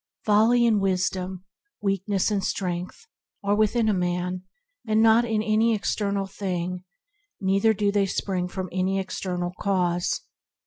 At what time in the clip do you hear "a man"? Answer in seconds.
3.87-4.41